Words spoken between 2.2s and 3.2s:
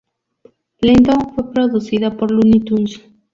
Luny Tunes.